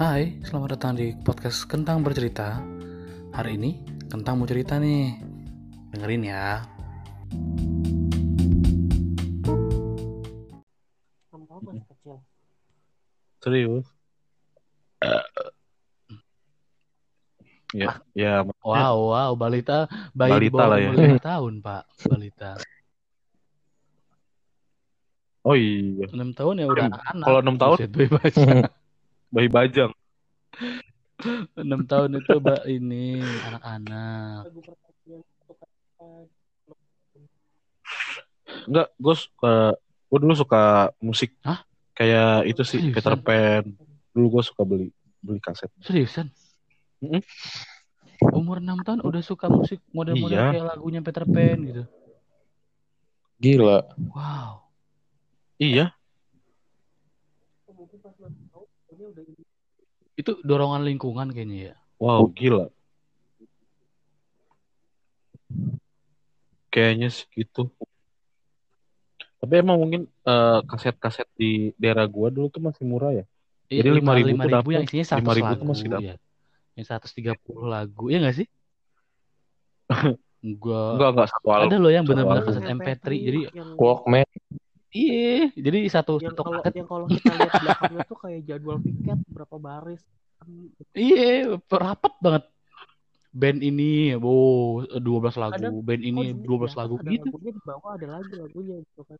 Hai, 0.00 0.40
selamat 0.40 0.80
datang 0.80 0.96
di 0.96 1.12
podcast 1.12 1.68
Kentang 1.68 2.00
Bercerita. 2.00 2.56
Hari 3.36 3.60
ini 3.60 3.84
Kentang 4.08 4.40
mau 4.40 4.48
cerita 4.48 4.80
nih. 4.80 5.12
Dengerin 5.92 6.24
ya. 6.24 6.64
Masih 11.52 11.84
kecil. 11.84 12.16
Serius? 13.44 13.84
ya, 17.76 18.00
ya, 18.16 18.40
maksudnya 18.40 18.88
Wow, 18.88 18.96
wow, 19.12 19.32
balita 19.36 19.84
bayi 20.16 20.32
di 20.32 20.48
Balita 20.48 20.56
bawah 20.56 20.68
lah 20.72 20.78
ya. 20.80 20.90
umur 20.96 21.20
5 21.20 21.28
tahun, 21.28 21.52
Pak. 21.60 21.82
Balita. 22.08 22.50
Oh 25.44 25.52
iya, 25.60 26.08
6 26.08 26.32
tahun 26.32 26.54
ya 26.56 26.66
udah 26.72 26.84
anak. 26.88 27.24
Kalau 27.28 27.38
enam 27.44 27.56
tahun? 27.60 27.76
Buset, 27.84 27.92
bayi 29.30 29.48
bajang. 29.48 29.92
6 31.54 31.90
tahun 31.90 32.10
itu 32.18 32.32
mbak 32.40 32.62
ini 32.66 33.22
anak-anak. 33.22 34.50
Enggak, 38.66 38.88
gue 38.98 39.14
suka, 39.16 39.54
gue 39.80 40.18
dulu 40.20 40.34
suka 40.36 40.62
musik. 41.00 41.30
Hah? 41.46 41.62
Kayak 41.94 42.48
itu 42.48 42.62
sih, 42.64 42.80
Seriusan? 42.80 42.96
Peter 42.96 43.14
Pan. 43.20 43.64
Dulu 44.16 44.26
gue 44.38 44.42
suka 44.44 44.62
beli 44.64 44.88
beli 45.20 45.38
kaset. 45.38 45.68
Seriusan? 45.84 46.32
Mm-mm. 47.04 47.20
Umur 48.36 48.60
6 48.60 48.84
tahun 48.84 49.00
udah 49.04 49.22
suka 49.24 49.48
musik 49.48 49.80
model-model 49.96 50.36
Iya. 50.36 50.52
kayak 50.52 50.66
lagunya 50.76 51.00
Peter 51.00 51.24
Pan 51.24 51.58
gitu. 51.64 51.82
Gila. 53.40 53.88
Wow. 54.12 54.68
Iya, 55.60 55.92
mungkin 57.80 57.96
pas 58.04 58.16
enam 58.20 58.32
tahun 58.52 58.68
dia 59.00 59.08
udah 59.08 59.24
ini. 59.24 59.44
Itu 60.20 60.36
dorongan 60.44 60.84
lingkungan 60.84 61.32
kayaknya 61.32 61.72
ya. 61.72 61.74
wow, 61.96 62.28
gila. 62.36 62.68
Kayaknya 66.68 67.08
segitu. 67.08 67.72
Tapi 69.40 69.54
emang 69.56 69.80
mungkin 69.80 70.04
eh, 70.04 70.60
kaset-kaset 70.68 71.24
di 71.32 71.72
daerah 71.80 72.04
gua 72.04 72.28
dulu 72.28 72.52
tuh 72.52 72.60
masih 72.60 72.84
murah 72.84 73.16
ya. 73.16 73.24
Jadi 73.72 73.88
Iya, 73.88 74.04
5.000 74.04 74.28
lima 74.36 74.44
tuh 74.44 74.50
ribu 74.52 74.68
yang 74.76 74.84
dapet. 74.84 74.92
isinya 74.92 75.06
100 75.16 75.24
5.000 75.24 75.40
lagu 75.40 75.56
tuh 75.56 75.68
masih 75.72 75.88
dapet. 75.88 76.04
ya. 76.04 76.14
Yang 76.76 76.86
130 76.92 77.64
lagu. 77.64 78.04
Iya 78.12 78.18
gak 78.20 78.36
sih? 78.36 78.46
Enggak. 80.44 80.90
Enggak, 80.96 81.08
enggak 81.16 81.28
satu 81.32 81.48
album. 81.48 81.68
Ada 81.72 81.76
loh 81.80 81.92
yang 81.92 82.04
Satu 82.04 82.10
benar-benar 82.12 82.42
kaset 82.44 82.64
MP3. 82.68 83.06
Jadi 83.16 83.40
yang, 83.56 83.68
Walkman. 83.80 84.28
Iya, 84.92 85.48
jadi 85.52 85.78
satu 85.88 86.18
yang 86.18 86.32
satu 86.32 86.42
kalau 86.42 86.60
kaset. 86.60 86.74
yang 86.76 86.88
kalau 86.88 87.06
kita 87.06 87.30
lihat 87.30 87.52
belakangnya 87.56 88.00
tuh 88.04 88.18
kayak 88.18 88.40
jadwal 88.44 88.78
piket 88.78 89.18
berapa 89.26 89.56
baris. 89.56 90.02
Iya, 90.92 91.54
rapat 91.62 92.14
banget. 92.18 92.44
Band 93.30 93.60
ini, 93.60 94.16
wow, 94.16 94.82
12 94.90 95.38
lagu. 95.38 95.54
Kadang- 95.54 95.78
Band 95.80 96.02
ini 96.02 96.34
Oh, 96.34 96.58
12 96.58 96.74
lagu 96.74 96.94
ada 96.96 97.06
gitu. 97.06 97.30
lagunya 97.30 97.52
di 97.54 97.62
bawah 97.62 97.90
ada 97.94 98.06
lagi 98.18 98.32
lagunya 98.34 98.76
gitu 98.80 99.02
kan. 99.06 99.18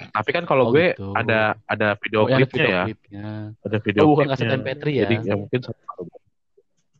Tapi 0.00 0.30
kan 0.32 0.44
kalau 0.44 0.66
Oh, 0.66 0.72
gue 0.72 0.96
gitu. 0.96 1.12
ada 1.12 1.54
ada 1.64 1.88
video 2.00 2.18
Oh, 2.18 2.26
ada 2.26 2.36
klipnya 2.40 2.56
video 2.58 2.72
ya. 2.72 2.82
klipnya. 2.88 3.24
Ada 3.60 3.76
video 3.78 4.00
Oh, 4.02 4.08
bukan 4.10 4.26
klipnya. 4.26 4.48
kaset 4.48 4.58
MP3 4.58 4.84
ya. 4.90 5.02
Jadi 5.04 5.14
ya 5.22 5.34
mungkin 5.36 5.60
satu 5.60 5.82
album. 5.92 6.18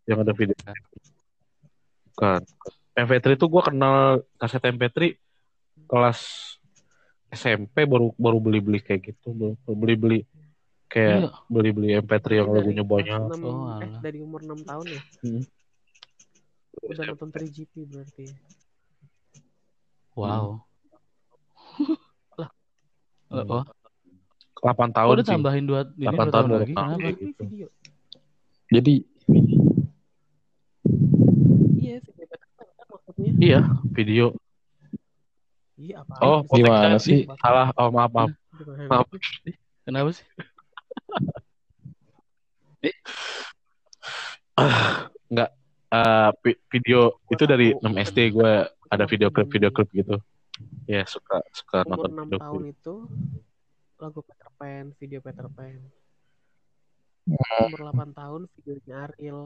Yang 0.07 0.19
ada 0.21 0.33
video. 0.37 0.57
Bukan. 2.13 2.41
MP3 2.93 3.27
itu 3.33 3.47
gue 3.49 3.63
kenal 3.65 3.97
kaset 4.37 4.63
MP3 4.63 4.99
kelas 5.89 6.19
SMP 7.31 7.87
baru 7.87 8.11
baru 8.15 8.39
beli-beli 8.39 8.79
kayak 8.79 9.01
gitu, 9.07 9.31
baru 9.31 9.55
beli-beli 9.65 10.27
kayak 10.87 11.17
Iya. 11.23 11.31
beli-beli 11.47 11.89
MP3 11.97 12.27
yang 12.35 12.51
Dari 12.51 12.57
lagunya 12.59 12.83
banyak. 12.83 13.21
enam- 13.23 13.47
Oh, 13.47 13.79
eh, 13.79 13.91
dari 14.03 14.19
umur 14.19 14.43
6 14.43 14.61
tahun 14.61 14.87
ya. 14.91 15.03
Hmm. 15.23 15.43
Udah 16.83 17.05
nonton 17.07 17.29
3GP 17.31 17.73
berarti. 17.87 18.25
Wow. 20.13 20.67
lah. 22.41 22.51
Hmm. 23.31 23.47
Oh, 23.49 23.65
8 24.61 24.91
oh, 24.91 24.93
tahun 24.93 25.15
udah 25.15 25.25
sih. 25.25 25.33
tambahin 25.33 25.65
dua 25.65 25.81
ini 25.89 26.05
8 26.05 26.11
dua 26.11 26.19
tahun 26.19 26.31
tahun 26.33 26.49
lagi. 26.53 26.75
tahu. 26.75 26.83
Kenapa? 26.91 27.07
Iya. 27.07 27.15
Gitu. 27.15 27.45
Jadi 28.71 28.95
Iya, 31.81 31.97
video 32.03 32.29
maksudnya. 32.91 33.31
Iya, 33.39 33.61
video. 33.89 34.27
Iya, 35.81 36.05
apa? 36.05 36.15
Oh, 36.21 36.41
Gimana 36.45 37.01
sih? 37.01 37.25
Salah. 37.41 37.73
Oh, 37.73 37.89
maaf, 37.89 38.13
maaf. 38.13 38.31
Maaf. 38.85 39.09
Kenapa 39.89 40.13
sih? 40.13 40.27
Enggak. 45.33 45.51
Eh, 45.91 46.31
vi- 46.45 46.61
video 46.71 47.19
itu 47.33 47.45
dari 47.49 47.75
6 47.75 47.97
SD 47.99 48.31
gue 48.31 48.53
ada 48.93 49.05
video 49.09 49.33
klip 49.33 49.49
video 49.49 49.73
klip 49.73 49.89
gitu. 49.91 50.21
Ya, 50.85 51.03
suka 51.09 51.41
suka 51.51 51.83
Umur 51.83 52.07
nonton 52.07 52.11
6 52.13 52.29
video 52.29 52.39
tahun 52.39 52.61
klip. 52.61 52.75
itu 52.77 52.95
lagu 53.99 54.21
Peter 54.23 54.49
Pan, 54.55 54.85
video 55.01 55.19
Peter 55.25 55.47
Pan. 55.51 55.81
Hmm. 57.27 57.67
Umur 57.67 57.81
8 57.91 58.13
tahun 58.13 58.41
videonya 58.55 58.95
Ariel, 59.09 59.41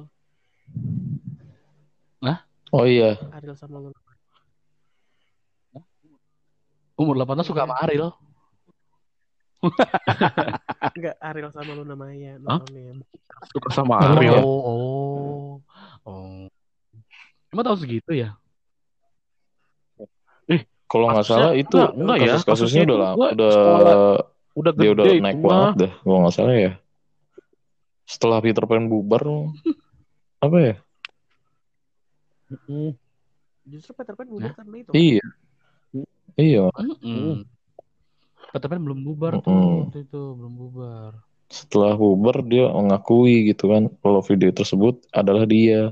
oh 2.74 2.84
iya, 2.90 3.14
Ariel 3.30 3.54
sama 3.54 3.78
Luna. 3.78 4.03
Umur 6.94 7.14
8 7.16 7.34
tahun 7.34 7.44
suka 7.44 7.60
sama 7.62 7.74
Ariel. 7.80 8.10
Enggak, 10.94 11.16
Ariel 11.18 11.50
sama 11.50 11.72
Luna 11.72 11.94
Maya 11.94 12.36
nontonnya. 12.38 13.00
Suka 13.48 13.68
sama 13.70 13.98
Ariel. 13.98 14.30
ya? 14.30 14.40
Oh, 14.40 14.60
oh, 14.62 15.50
oh. 16.04 16.46
Emang 17.48 17.64
tahu 17.64 17.76
segitu 17.76 18.12
ya? 18.12 18.36
kalau 20.84 21.10
nggak 21.10 21.26
Kasusnya- 21.26 21.42
salah 21.42 21.52
itu 21.56 21.74
enggak, 21.74 21.90
enggak 21.96 22.16
ya. 22.16 22.22
kasus-kasusnya 22.28 22.54
Kasusnya 22.54 22.82
udah 22.84 22.94
itu 22.94 23.02
lama, 23.02 23.16
gua 23.16 23.28
udah 23.32 23.50
sekolah 23.50 23.94
Udah 24.54 24.70
dia 24.70 24.78
gede 24.78 24.92
udah 24.94 25.04
itu 25.08 25.14
naik 25.18 25.34
mah. 25.34 25.48
banget 25.50 25.74
dah, 25.74 25.92
kalau 25.98 26.18
nggak 26.22 26.34
salah 26.36 26.54
ya. 26.54 26.72
Setelah 28.04 28.38
Peter 28.38 28.62
Pan 28.62 28.84
bubar, 28.86 29.22
apa 30.44 30.56
ya? 30.60 30.74
Justru 33.66 33.90
Peter 33.92 34.14
Pan 34.14 34.28
bubar 34.28 34.44
Nah. 34.44 34.54
karena 34.54 34.76
itu. 34.78 34.90
Iya, 34.94 35.24
iya. 36.38 36.70
Peter 38.54 38.68
Pan 38.70 38.78
belum 38.78 39.00
bubar 39.02 39.42
tuh 39.42 39.50
Mm-mm. 39.50 39.90
waktu 39.90 40.06
itu, 40.06 40.22
belum 40.38 40.52
bubar. 40.54 41.10
Setelah 41.50 41.98
bubar 41.98 42.42
dia 42.46 42.70
mengakui 42.70 43.50
gitu 43.50 43.70
kan, 43.70 43.90
kalau 43.98 44.22
video 44.22 44.54
tersebut 44.54 45.02
adalah 45.10 45.42
dia 45.46 45.90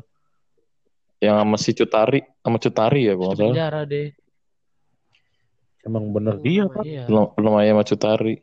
yang 1.23 1.39
sama 1.39 1.55
si 1.59 1.71
Cutari, 1.75 2.23
sama 2.43 2.59
Cutari 2.59 3.11
ya 3.11 3.15
kalau 3.15 3.35
salah. 3.39 3.55
penjara 3.55 3.81
deh. 3.87 4.11
Emang 5.83 6.15
bener 6.15 6.39
Yang 6.39 6.47
dia 6.47 6.65
kan. 6.71 6.85
Iya. 6.87 7.05
Belum 7.11 7.25
belum 7.35 7.53
aja 7.59 7.71
sama 7.75 7.85
Cutari. 7.87 8.35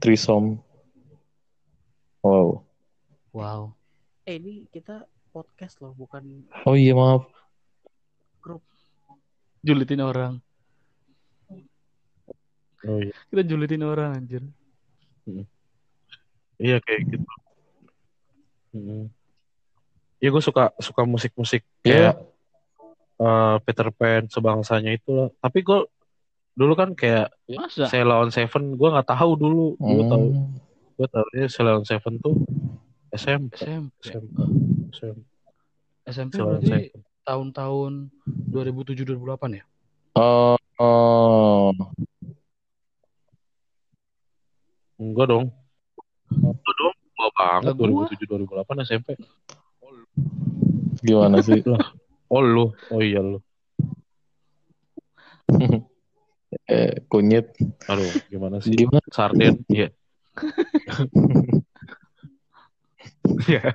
Trisom. 0.00 0.44
Wow. 2.20 2.64
Wow. 3.32 3.72
Eh 4.28 4.36
ini 4.36 4.68
kita 4.68 5.08
podcast 5.32 5.80
loh, 5.80 5.96
bukan 5.96 6.44
Oh 6.68 6.76
iya 6.76 6.92
maaf. 6.92 7.24
Julitin 9.62 10.02
orang. 10.02 10.42
Oh 12.82 12.98
iya. 12.98 13.14
Kita 13.30 13.42
julitin 13.46 13.86
orang 13.86 14.18
anjir. 14.18 14.42
Iya 16.58 16.82
kayak 16.82 17.00
gitu. 17.14 17.30
Mm. 18.74 19.06
Iya 20.18 20.28
gue 20.30 20.42
suka 20.42 20.70
suka 20.78 21.02
musik-musik 21.06 21.62
Ya, 21.82 22.14
kayak 22.14 22.14
eh, 23.22 23.56
Peter 23.62 23.88
Pan 23.94 24.26
sebangsanya 24.26 24.98
itu 24.98 25.10
loh. 25.14 25.28
Tapi 25.38 25.62
gue 25.62 25.86
dulu 26.58 26.74
kan 26.74 26.92
kayak 26.98 27.30
Masa? 27.46 27.86
Sheila 27.86 28.18
on 28.18 28.34
Seven 28.34 28.74
gue 28.74 28.88
nggak 28.90 29.14
tahu 29.14 29.30
dulu. 29.38 29.78
Gue 29.78 30.04
tahu 30.10 30.24
hmm, 30.34 30.50
gue 30.98 31.06
tahu 31.06 31.26
Sheila 31.46 31.78
on 31.78 31.86
Seven 31.86 32.18
tuh 32.18 32.34
SMP. 33.14 33.62
SMP. 33.62 33.94
SMP. 34.02 34.36
SMP. 34.90 35.22
SMP 36.10 36.34
berarti 36.42 36.66
Seven. 36.66 37.11
Tahun-tahun 37.22 38.10
2007 38.26 39.06
2008 39.06 39.58
ya? 39.58 39.64
oh, 40.18 40.58
oh, 40.78 41.72
Enggak 45.02 45.26
dong. 45.34 45.44
Enggak 46.30 46.74
dong. 46.78 46.94
Tua 47.18 47.28
banget 47.34 47.74
gua. 47.74 48.06
2007 48.06 48.86
2008 48.86 48.86
SMP. 48.86 49.08
gimana 51.02 51.42
sih? 51.42 51.58
Oh 52.30 52.38
lu. 52.38 52.70
Oh 52.94 53.02
iya 53.02 53.18
lu. 53.18 53.42
eh, 56.70 57.02
kunyit. 57.10 57.50
Aduh, 57.90 58.06
gimana 58.30 58.62
sih? 58.62 58.70
Gimana? 58.70 59.02
Sarden, 59.10 59.66
iya. 59.66 59.90
Iya. 63.48 63.74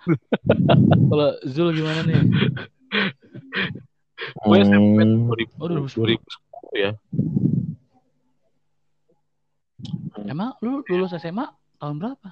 Kalau 1.10 1.28
Zul 1.44 1.76
gimana 1.76 2.00
nih? 2.02 2.16
Gue 4.40 4.56
SMP 4.60 5.00
Hmm, 5.00 5.28
2000, 5.28 5.60
Oh, 5.60 5.68
2010. 5.68 6.20
2010 6.20 6.76
ya. 6.76 6.90
Emang 10.24 10.54
lu 10.60 10.84
lulus 10.86 11.16
SMA 11.16 11.46
tahun 11.76 11.96
berapa? 11.98 12.28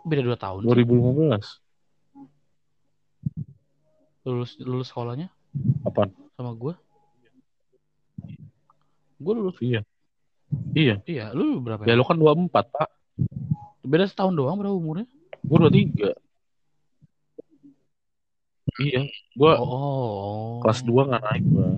Beda 0.00 0.22
dua 0.24 0.36
tahun. 0.36 0.64
sih. 0.64 0.68
2015. 0.72 1.60
Lulus 4.24 4.50
lulus 4.60 4.88
sekolahnya 4.88 5.28
Apaan? 5.84 6.12
sama 6.36 6.52
gua. 6.56 6.74
Gua 9.20 9.32
lulus. 9.36 9.60
Iya. 9.60 9.84
Iya. 10.72 10.94
Iya, 11.04 11.26
lu 11.36 11.60
berapa? 11.60 11.84
Ya 11.84 11.94
lu 11.94 12.02
kan 12.02 12.16
24, 12.16 12.48
Pak. 12.72 12.88
Beda 13.90 14.06
setahun 14.06 14.38
doang 14.38 14.54
berapa 14.54 14.70
umurnya? 14.70 15.06
Gua 15.42 15.66
23. 15.66 16.14
Iya. 18.78 19.02
Gua 19.34 19.58
Oh, 19.58 19.66
oh. 19.66 20.52
kelas 20.62 20.86
2 20.86 21.10
nggak 21.10 21.22
naik 21.26 21.44
gua. 21.50 21.68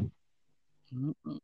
Mm-mm. 0.93 1.37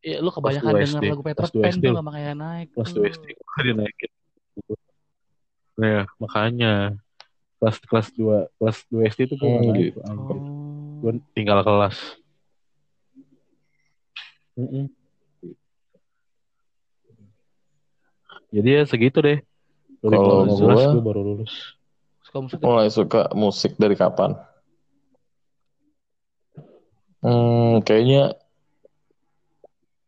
Iya, 0.00 0.24
lu 0.24 0.30
kebanyakan 0.32 0.72
dua 0.72 0.80
denger 0.80 1.00
SD. 1.04 1.06
lagu 1.12 1.24
Peter 1.26 1.44
dua 1.44 1.60
Pan 1.60 1.74
tuh 1.76 1.84
lu. 1.84 1.96
gak 2.00 2.06
makanya 2.08 2.32
naik. 2.38 2.66
Kelas. 2.72 2.90
2 2.96 3.12
SD 3.12 3.24
gua 3.36 3.60
dinaikin. 3.60 4.10
Nah, 5.78 5.88
ya, 5.92 6.02
makanya 6.16 6.72
kelas 7.60 7.76
kelas 7.84 8.08
2 8.16 8.48
kelas 8.56 8.78
2 8.88 9.10
SD 9.12 9.20
itu 9.28 9.34
nggak 9.36 9.60
naik. 9.60 9.76
gitu. 9.92 10.00
anjir. 10.08 10.38
Oh. 10.40 11.04
Gua 11.04 11.12
tinggal 11.36 11.60
kelas. 11.60 11.96
Mm-mm. 14.56 14.88
Jadi 18.48 18.68
ya 18.72 18.82
segitu 18.88 19.20
deh. 19.20 19.44
Kalau 19.98 20.46
2015 20.46 20.58
gua- 20.62 20.94
gua 20.94 21.04
baru 21.04 21.20
lulus. 21.24 21.52
Suka 22.22 22.38
musik 22.44 22.58
Mulai 22.60 22.88
suka 22.88 23.20
musik 23.34 23.72
dari 23.76 23.96
kapan? 23.96 24.36
Hmm, 27.18 27.82
kayaknya 27.82 28.38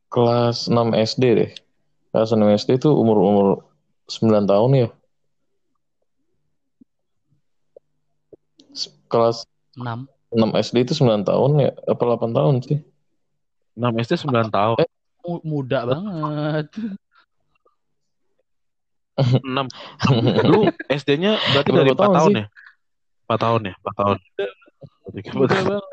kelas 0.07 0.71
6 0.71 0.95
SD 0.95 1.25
deh. 1.35 1.51
Kelas 2.15 2.31
6 2.31 2.47
SD 2.55 2.79
itu 2.79 2.91
umur-umur 2.93 3.67
9 4.07 4.47
tahun 4.47 4.71
ya. 4.79 4.89
Kelas 9.11 9.43
6. 9.75 10.07
6 10.31 10.51
SD 10.55 10.87
itu 10.87 10.95
9 10.95 11.27
tahun 11.27 11.51
ya? 11.59 11.71
Apa 11.91 12.03
8 12.15 12.31
tahun 12.31 12.55
sih? 12.63 12.79
6 13.75 13.91
SD 13.99 14.23
9 14.23 14.51
tahun. 14.55 14.77
Mu- 15.27 15.43
Muda 15.43 15.83
banget. 15.85 16.71
6. 19.21 19.47
Lu 20.51 20.69
SD-nya 20.89 21.37
berarti 21.55 21.71
dari 21.71 21.91
4 21.93 22.17
tahun 22.19 22.33
ya? 22.35 22.47
4 23.29 23.45
tahun 23.45 23.61
ya? 23.71 23.75
4 23.79 24.01
tahun. 24.01 24.17
Muda 25.37 25.59
banget. 25.67 25.87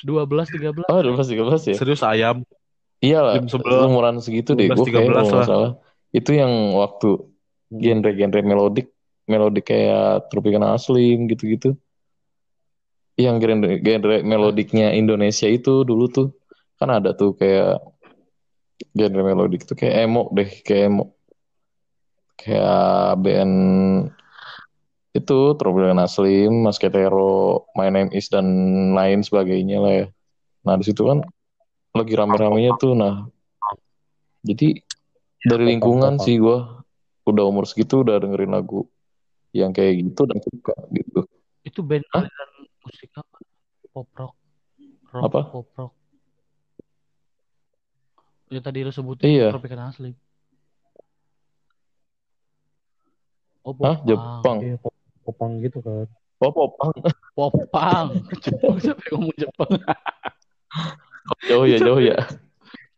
12 0.00 0.84
13. 0.86 0.88
Oh, 0.88 1.00
12 1.04 1.36
13 1.36 1.70
ya? 1.72 1.76
Serius 1.76 2.02
ayam. 2.02 2.42
Iya 3.02 3.18
lah, 3.18 3.34
Jam 3.34 3.50
11, 3.50 3.90
umuran 3.90 4.16
segitu 4.22 4.54
deh. 4.54 4.70
12, 4.70 4.78
Gue 4.78 4.86
kayak 4.94 5.10
13 5.10 5.12
kalau 5.12 5.26
nggak 5.26 5.42
lah. 5.42 5.46
salah. 5.50 5.72
Itu 6.14 6.30
yang 6.38 6.52
waktu 6.78 7.10
genre-genre 7.72 8.40
melodik, 8.46 8.88
melodik 9.26 9.64
kayak 9.66 10.30
Tropicana 10.30 10.78
Slim 10.78 11.26
gitu-gitu. 11.26 11.74
Yang 13.18 13.36
genre, 13.42 13.72
genre 13.82 14.16
melodiknya 14.22 14.94
Indonesia 14.94 15.50
itu 15.50 15.82
dulu 15.82 16.06
tuh 16.08 16.28
kan 16.78 16.94
ada 16.94 17.10
tuh 17.12 17.34
kayak 17.34 17.82
genre 18.94 19.22
melodik 19.22 19.66
tuh 19.66 19.74
kayak 19.74 20.06
emo 20.06 20.30
deh, 20.30 20.48
kayak 20.62 20.94
emo. 20.94 21.12
Kayak 22.38 23.20
band 23.22 23.54
itu 25.12 25.38
Slim, 26.08 26.64
Mas 26.64 26.80
Ketero, 26.80 27.68
My 27.76 27.92
Name 27.92 28.10
Is 28.16 28.32
dan 28.32 28.46
lain 28.96 29.20
sebagainya 29.20 29.78
lah 29.78 29.92
ya. 29.92 30.06
Nah 30.64 30.74
di 30.80 30.84
situ 30.88 31.04
kan 31.04 31.20
lagi 31.92 32.16
rame-ramenya 32.16 32.72
tuh, 32.80 32.96
nah 32.96 33.28
jadi 34.42 34.80
dari 35.44 35.64
lingkungan 35.76 36.16
sih 36.18 36.40
gue 36.40 36.58
udah 37.28 37.44
umur 37.46 37.68
segitu 37.68 38.02
udah 38.02 38.18
dengerin 38.18 38.50
lagu 38.50 38.88
yang 39.52 39.70
kayak 39.70 40.00
gitu 40.00 40.24
dan 40.24 40.40
suka 40.40 40.74
gitu. 40.90 41.20
Itu 41.62 41.84
band 41.84 42.02
Hah? 42.10 42.26
musik 42.82 43.12
apa? 43.14 43.38
Pop 43.92 44.08
rock. 44.16 44.34
Rock 45.12 45.22
Apa? 45.28 45.40
pop 45.52 45.68
rock. 45.76 45.92
Ya 48.50 48.60
tadi 48.64 48.82
lu 48.82 48.90
sebutin 48.90 49.28
Iya. 49.28 49.54
Tropicana 49.54 49.92
Asli. 49.92 50.16
Oh, 53.62 53.74
Hah. 53.78 53.96
Jepang. 54.02 54.58
Iya, 54.58 54.76
pop- 54.82 55.02
popang 55.22 55.52
gitu 55.62 55.78
kan. 55.78 56.06
Oh, 56.42 56.50
popang. 56.50 56.90
Popang. 57.38 58.06
Jepang 58.42 58.76
siapa 58.82 59.00
yang 59.08 59.24
ngomong 59.24 59.36
Jepang? 59.38 59.70
Jauh 61.48 61.66
ya, 61.70 61.78
jauh 61.80 62.02
ya. 62.02 62.18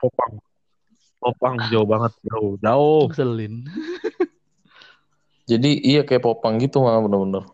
Popang. 0.01 0.41
Popang 1.21 1.55
jauh 1.69 1.87
banget, 1.87 2.13
jauh. 2.25 2.57
Jauh. 2.59 3.05
Ngeselin. 3.13 3.55
Jadi 5.51 5.71
iya 5.85 6.03
kayak 6.09 6.25
popang 6.25 6.57
gitu 6.57 6.81
malah 6.81 7.05
bener-bener. 7.05 7.45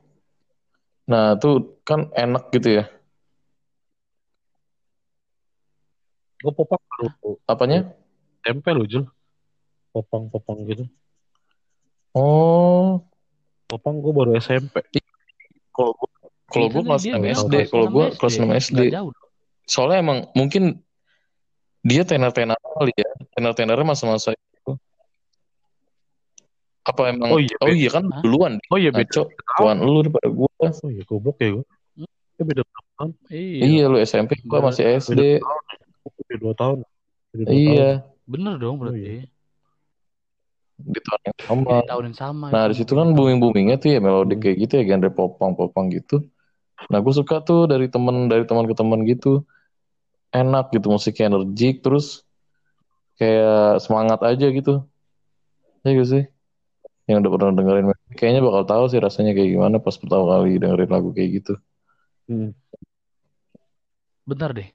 Nah, 1.11 1.35
tuh 1.43 1.83
kan 1.83 2.07
enak 2.15 2.55
gitu 2.55 2.79
ya. 2.81 2.85
Gue 6.41 6.53
popang 6.55 6.81
baru 6.81 7.37
Apanya? 7.45 7.93
SMP 8.47 8.73
lu, 8.73 8.87
Jul. 8.89 9.05
Popang-popang 9.91 10.65
gitu. 10.71 10.87
Oh, 12.11 13.07
Popang 13.71 14.03
gue 14.03 14.11
baru 14.11 14.35
SMP. 14.35 14.83
kalau 15.71 15.95
gua 15.95 16.09
kalau 16.51 16.67
gua 16.67 16.83
tuh 16.83 16.89
kelas 16.91 17.03
dia 17.07 17.15
6 17.15 17.23
memang 17.23 17.47
SD, 17.47 17.55
kalau 17.71 17.87
6 17.87 17.95
gua 17.95 18.07
kelas 18.19 18.35
6 18.35 18.51
SD. 18.51 18.81
Soalnya 19.71 19.99
emang 20.03 20.19
mungkin 20.35 20.83
dia 21.87 22.03
tenar-tenar 22.03 22.59
kali 22.59 22.91
ya. 22.99 23.11
Tenar-tenarnya 23.39 23.87
masa-masa 23.87 24.35
itu. 24.35 24.75
Apa 26.83 27.15
emang? 27.15 27.31
Oh 27.31 27.39
iya, 27.39 27.55
oh 27.63 27.71
iya 27.71 27.89
kan 27.95 28.11
Hah? 28.11 28.23
duluan. 28.27 28.59
Oh 28.75 28.79
iya, 28.83 28.91
beda. 28.91 29.07
Ngaco. 29.07 29.23
Tuan 29.63 29.77
lu 29.79 30.03
daripada 30.03 30.29
gua. 30.35 30.51
Oh 30.59 30.91
iya, 30.91 31.03
goblok 31.07 31.39
ya 31.39 31.49
gue. 31.55 31.65
Ya 32.41 32.43
beda 32.43 32.63
tahun? 32.67 33.11
Iya. 33.31 33.63
Iya, 33.63 33.85
lu 33.87 33.97
SMP, 34.03 34.31
gua 34.43 34.59
Baru- 34.59 34.67
masih 34.75 34.85
SD. 34.99 35.23
Beda 36.27 36.37
dua 36.43 36.55
tahun. 36.59 36.79
Beda 37.31 37.43
dua 37.47 37.55
Iya, 37.55 37.91
Bener 38.27 38.55
dong 38.59 38.75
Oh, 38.79 38.91
berarti. 38.91 39.31
Di 40.83 41.01
tahun 41.05 41.21
yang 41.27 41.39
sama. 41.45 41.71
Di 41.81 41.89
tahun 41.89 42.05
yang 42.11 42.19
sama. 42.19 42.47
Nah, 42.51 42.65
di 42.71 42.75
situ 42.77 42.93
kan 42.97 43.09
booming-boomingnya 43.13 43.77
tuh 43.77 43.89
ya 43.95 43.99
melodi 44.01 44.35
Hmm. 44.37 44.43
kayak 44.43 44.57
gitu 44.65 44.73
ya, 44.81 44.85
genre 44.89 45.11
popang-popang 45.13 45.93
gitu. 45.93 46.25
Nah, 46.89 46.99
gue 47.05 47.13
suka 47.13 47.45
tuh 47.45 47.69
dari 47.69 47.93
temen 47.93 48.27
dari 48.27 48.49
teman 48.49 48.65
ke 48.65 48.75
teman 48.75 49.05
gitu. 49.05 49.45
Enak 50.31 50.71
gitu 50.71 50.87
musiknya 50.89 51.35
energik 51.35 51.83
terus 51.83 52.23
kayak 53.19 53.83
semangat 53.83 54.23
aja 54.23 54.47
gitu. 54.49 54.87
Ya 55.83 55.91
gitu 55.93 56.07
sih. 56.07 56.25
Yang 57.11 57.27
udah 57.27 57.31
pernah 57.35 57.53
dengerin 57.59 57.87
kayaknya 58.15 58.41
bakal 58.47 58.63
tahu 58.65 58.85
sih 58.89 59.03
rasanya 59.03 59.35
kayak 59.35 59.51
gimana 59.59 59.77
pas 59.83 59.99
pertama 59.99 60.25
kali 60.31 60.57
dengerin 60.63 60.91
lagu 60.91 61.11
kayak 61.11 61.31
gitu. 61.43 61.55
Hmm. 62.31 62.55
Bentar 64.23 64.55
deh. 64.55 64.71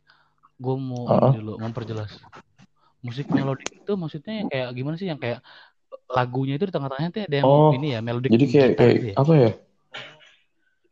Gue 0.60 0.76
mau 0.76 1.08
Ah. 1.08 1.32
ini 1.32 1.40
dulu 1.40 1.56
memperjelas. 1.64 2.20
Musik 3.06 3.30
melodik 3.32 3.70
itu 3.70 3.94
maksudnya 3.96 4.50
kayak 4.52 4.70
gimana 4.76 4.96
sih 5.00 5.08
yang 5.08 5.22
kayak 5.22 5.40
lagunya 6.08 6.54
itu 6.58 6.66
di 6.70 6.74
tengah-tengahnya 6.74 7.10
tuh 7.12 7.22
ada 7.26 7.36
yang 7.42 7.48
Oh, 7.48 7.72
ini 7.74 7.88
ya 7.96 8.00
melodik 8.00 8.30
Jadi 8.32 8.46
kayak 8.50 8.70
kayak 8.78 8.94
gitu 8.96 9.08
ya? 9.12 9.16
apa 9.18 9.34
ya? 9.36 9.52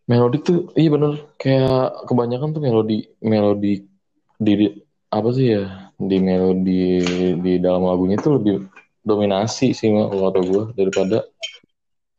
Melodik 0.03 0.41
tuh 0.43 0.57
iya 0.75 0.89
bener 0.91 1.13
kayak 1.39 2.07
kebanyakan 2.11 2.49
tuh 2.51 2.61
melodi 2.61 3.07
melodi 3.23 3.87
di, 4.35 4.51
di- 4.59 4.75
apa 5.07 5.29
sih 5.31 5.47
ya 5.55 5.63
di 5.95 6.17
melodi 6.19 6.99
di 7.39 7.53
dalam 7.63 7.87
lagunya 7.87 8.19
tuh 8.19 8.35
lebih 8.41 8.67
dominasi 8.99 9.71
sih 9.71 9.89
mah 9.95 10.11
kalau 10.11 10.27
kata 10.27 10.39
gue 10.43 10.63
daripada 10.75 11.17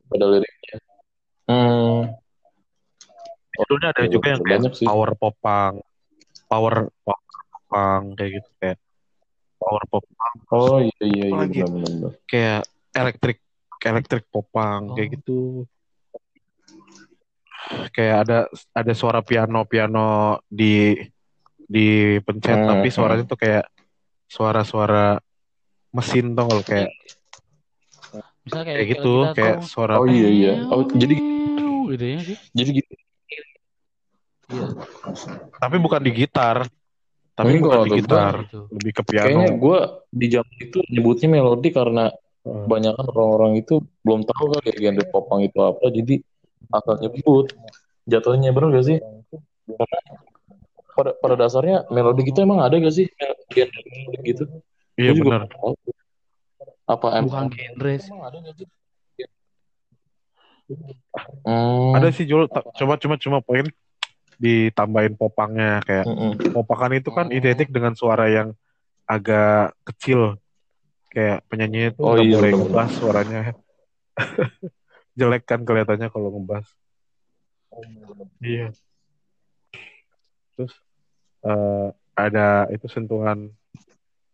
pada 0.09 0.25
liriknya. 0.33 0.77
Hmm, 1.45 2.09
Judulnya 3.55 3.89
ada 3.93 4.03
Ya, 4.03 4.09
juga 4.11 4.27
yang 4.33 4.41
kayak 4.43 4.53
banyak 4.65 4.73
sih. 4.81 4.87
power 4.89 5.11
popang, 5.15 5.75
power 6.49 6.75
popang 7.53 8.03
kayak 8.17 8.31
gitu 8.41 8.51
kayak 8.59 8.79
power 9.61 9.83
popang, 9.93 10.35
oh 10.51 10.79
iya 10.81 11.05
iya 11.05 11.27
iya 11.31 11.65
benar. 11.69 11.69
benar. 11.71 12.13
kayak 12.27 12.63
elektrik 12.95 13.39
elektrik 13.85 14.25
popang 14.33 14.95
kayak 14.95 15.09
Oh. 15.09 15.13
gitu. 15.19 15.41
Kayak 17.91 18.17
ada 18.29 18.39
ada 18.73 18.93
suara 18.93 19.21
piano 19.21 19.65
piano 19.65 20.41
di 20.47 20.93
di 21.65 22.17
pencet 22.21 22.61
Hmm, 22.61 22.69
tapi 22.71 22.89
hmm. 22.89 22.97
suaranya 22.97 23.25
tuh 23.25 23.39
kayak 23.41 23.65
suara-suara 24.29 25.17
mesin 25.91 26.33
tuh 26.33 26.45
kalau 26.45 26.63
kayak 26.63 26.91
Misalnya 28.45 28.65
kayak, 28.69 28.77
kayak 28.77 28.91
gitu 28.93 29.15
kita 29.17 29.33
kayak 29.33 29.57
tahu, 29.57 29.65
suara 29.65 29.95
Oh 29.97 30.07
iya 30.07 30.29
iya. 30.29 30.53
Oh 30.69 30.85
jadi 30.85 31.15
gitu 31.17 32.05
ya 32.05 32.19
sih. 32.21 32.37
jadi 32.53 32.71
gitu. 32.77 32.93
Iya. 34.45 34.67
tapi 35.57 35.77
bukan 35.79 36.01
di 36.01 36.13
gitar. 36.13 36.69
Tapi 37.35 37.51
Mungkin 37.51 37.65
bukan 37.65 37.81
di 37.83 37.91
gitar, 37.99 38.35
gitu. 38.47 38.61
lebih 38.71 38.93
ke 38.95 39.03
Kayaknya 39.11 39.49
piano. 39.51 39.59
gue 39.59 39.79
di 40.13 40.27
zaman 40.31 40.55
itu 40.61 40.79
nyebutnya 40.87 41.29
melodi 41.33 41.69
karena. 41.71 42.05
Kebanyakan 42.45 43.05
orang-orang 43.09 43.53
itu 43.65 43.81
belum 44.05 44.29
tahu 44.29 44.45
kali 44.53 44.69
ya 44.69 44.93
genre 44.93 45.05
popang 45.09 45.41
itu 45.41 45.59
apa 45.65 45.89
jadi 45.89 46.21
asal 46.69 47.01
nyebut 47.01 47.57
jatuhnya 48.05 48.53
bener 48.53 48.69
gak 48.81 48.87
sih 48.87 48.99
Karena 49.65 49.99
pada 50.95 51.11
pada 51.19 51.35
dasarnya 51.41 51.89
melodi 51.89 52.29
gitu 52.29 52.45
emang 52.45 52.61
ada 52.61 52.77
gak 52.77 52.93
sih 52.95 53.09
genre 53.49 53.81
melodi 53.89 54.19
gitu 54.29 54.45
Iya 54.95 55.11
benar. 55.19 55.51
Apa 56.87 57.19
bukan 57.27 57.51
genre 57.51 57.93
sih. 57.99 58.11
Emang 58.15 58.23
ada 58.31 58.37
nggak 58.39 58.55
sih? 58.63 58.69
Hmm. 61.45 61.93
Ada 61.99 62.09
sih 62.15 62.25
Jul, 62.25 62.47
coba 62.49 62.95
cuma 62.97 63.15
cuma 63.19 63.39
poin 63.43 63.67
ditambahin 64.39 65.15
popangnya 65.15 65.83
kayak 65.83 66.07
Mm-mm. 66.07 66.55
popakan 66.55 66.95
itu 66.99 67.11
kan 67.11 67.27
Oh. 67.31 67.35
identik 67.37 67.71
dengan 67.71 67.95
suara 67.95 68.27
yang 68.31 68.55
agak 69.05 69.77
kecil 69.83 70.39
kayak 71.15 71.47
penyanyinya 71.47 71.89
itu 71.95 72.01
Oh 72.03 72.19
nggak 72.19 72.27
iya, 72.27 72.35
boleh 72.37 72.51
ngebas 72.59 72.91
suaranya. 72.99 73.41
Jelek 75.19 75.43
kan 75.47 75.63
kelihatannya 75.63 76.11
kalau 76.11 76.35
ngebas. 76.35 76.67
Iya. 78.43 78.75
Terus 80.59 80.75
eh, 81.47 81.89
ada 82.15 82.67
itu 82.71 82.87
sentuhan 82.91 83.51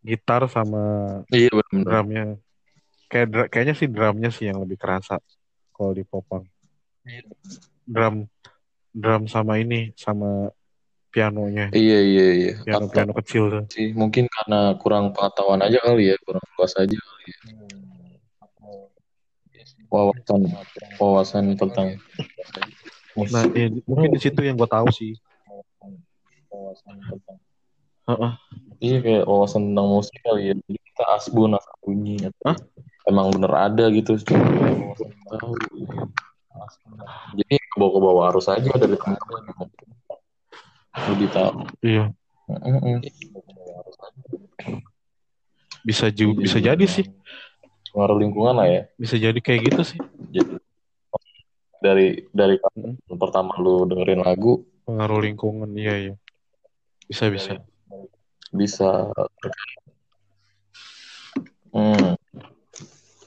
gitar 0.01 0.49
sama 0.49 0.81
Iya 1.29 1.53
benar. 1.69 1.85
drumnya. 1.85 2.25
Kayak 3.11 3.29
dra- 3.29 3.49
kayaknya 3.53 3.75
sih 3.77 3.89
drumnya 3.93 4.31
sih 4.33 4.49
yang 4.49 4.65
lebih 4.65 4.81
kerasa 4.81 5.21
kalau 5.77 5.93
di 5.93 6.05
popang. 6.09 6.49
Drum 7.85 8.25
drum 8.91 9.23
sama 9.29 9.61
ini 9.61 9.93
sama 9.97 10.49
pianonya 11.11 11.75
Iya 11.75 11.99
iya 12.01 12.27
iya. 12.35 12.53
piano 12.63 12.87
Atau 12.87 12.95
piano 12.95 13.13
kecil 13.19 13.43
tuh 13.51 13.65
sih 13.71 13.91
mungkin 13.93 14.31
karena 14.31 14.75
kurang 14.79 15.11
pengetahuan 15.15 15.61
aja 15.63 15.79
kali 15.83 16.15
ya, 16.15 16.17
kurang 16.23 16.43
luas 16.57 16.73
aja 16.79 16.97
kali 16.97 17.25
ya. 17.31 17.39
Wawasan 19.91 20.41
wawasan 21.03 21.45
tentang 21.59 21.99
nah 23.35 23.45
iya, 23.53 23.69
mungkin 23.91 24.15
di 24.15 24.21
situ 24.23 24.39
yang 24.41 24.55
gue 24.55 24.71
tahu 24.71 24.87
sih 24.95 25.19
Heeh. 28.11 28.33
Iya 28.81 28.99
kayak 29.05 29.25
wawasan 29.29 29.71
tentang 29.71 29.87
musik 29.87 30.19
kali 30.25 30.51
ya. 30.51 30.55
Jadi 30.57 30.79
kita 30.83 31.05
asbun 31.15 31.55
asal 31.55 31.75
bunyi. 31.85 32.17
Hah? 32.43 32.57
Emang 33.07 33.31
bener 33.31 33.53
ada 33.55 33.85
gitu. 33.93 34.19
Cuma 34.25 34.43
wawasan 34.51 35.11
tahu. 35.31 35.55
Jadi 37.39 37.55
bawa 37.79 37.91
ke 37.95 37.99
bawah 38.03 38.25
arus 38.35 38.47
aja 38.51 38.73
dari 38.75 38.97
teman-teman. 38.99 39.69
Lebih 40.91 41.29
tahu. 41.31 41.53
iya. 41.85 42.05
Bisa 45.87 46.11
ju 46.11 46.35
bisa 46.35 46.59
jadi 46.59 46.85
sih. 46.85 47.07
Pengaruh 47.91 48.19
lingkungan 48.23 48.55
lah 48.55 48.67
ya. 48.71 48.83
bisa 48.99 49.19
jadi 49.19 49.39
kayak 49.39 49.61
gitu 49.71 49.83
sih. 49.83 50.01
Jadi 50.31 50.59
dari 51.81 52.29
dari 52.31 52.61
pertama 53.17 53.57
lu 53.57 53.89
dengerin 53.89 54.21
lagu 54.21 54.61
pengaruh 54.85 55.25
lingkungan 55.25 55.71
iya 55.79 55.95
iya. 55.97 56.15
Bisa 57.09 57.33
bisa. 57.33 57.59
bisa 58.51 59.09
hmm. 61.71 62.19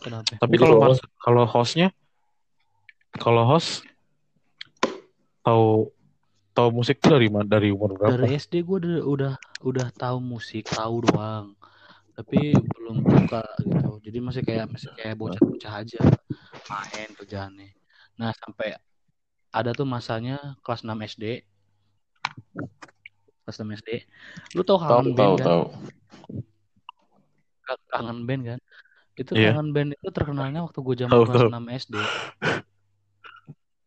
Kenapa? 0.03 0.36
tapi 0.36 0.55
Jadi 0.60 0.63
kalau 0.67 0.93
kalau 1.24 1.43
hostnya 1.48 1.89
kalau 3.15 3.43
host 3.48 3.88
tahu 5.48 5.89
tahu 6.53 6.69
musik 6.69 7.01
tuh 7.01 7.17
dari 7.17 7.27
mana 7.27 7.45
dari 7.45 7.74
umur 7.74 7.98
berapa 7.98 8.13
Dari 8.13 8.38
SD 8.38 8.62
gue 8.62 8.77
udah 8.77 9.01
udah 9.03 9.33
udah 9.65 9.88
tahu 9.93 10.17
musik, 10.22 10.69
tahu 10.69 11.01
doang. 11.10 11.57
Tapi 12.13 12.53
belum 12.53 13.01
suka 13.10 13.41
gitu. 13.65 13.89
Jadi 14.05 14.17
masih 14.22 14.41
kayak 14.45 14.69
masih 14.69 14.93
kayak 14.93 15.17
bocah-bocah 15.17 15.74
aja 15.81 16.01
main 16.69 17.10
kerjaannya. 17.17 17.74
Nah, 18.22 18.29
sampai 18.38 18.77
ada 19.50 19.74
tuh 19.74 19.89
masanya 19.89 20.57
kelas 20.62 20.86
6 20.86 20.93
SD. 21.01 21.41
Kelas 23.43 23.57
6 23.57 23.74
SD. 23.74 23.89
Lu 24.53 24.62
tau 24.62 24.77
tahu 24.77 24.86
kangen 25.01 25.10
tahu 25.10 25.17
band 25.17 25.33
kan? 25.41 25.48
tahu 25.50 25.63
Ka- 27.63 27.86
Kangen 27.89 28.19
band 28.29 28.41
kan? 28.45 28.60
Itu 29.17 29.31
Iya. 29.33 29.57
kangen 29.57 29.69
band 29.74 29.89
itu 29.98 30.10
terkenalnya 30.13 30.62
waktu 30.62 30.79
gue 30.79 30.95
zaman 31.01 31.12
Tahu, 31.17 31.24
kelas 31.25 31.41
tahu. 31.41 31.50
6 31.50 31.65
SD. 31.72 31.95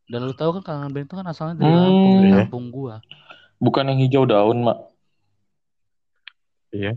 Dan 0.06 0.22
lu 0.22 0.32
tahu 0.32 0.50
kan 0.58 0.62
kangen 0.62 0.90
band 0.90 1.06
itu 1.06 1.14
kan 1.14 1.26
asalnya 1.26 1.54
dari 1.58 1.66
Hmm. 1.68 1.82
Lampung, 1.82 2.12
dari 2.14 2.28
Iya. 2.28 2.36
kampung 2.42 2.64
gua. 2.70 2.96
bukan 3.56 3.88
yang 3.88 3.98
hijau 3.98 4.24
daun 4.24 4.58
mak 4.62 4.78
iya 6.70 6.92